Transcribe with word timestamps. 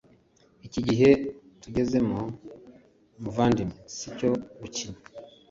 iki 0.67 0.81
gihe 0.87 1.09
tugezemo, 1.61 2.17
muvandimwe 3.21 3.77
sicyo 3.95 4.29
gukina 4.59 4.97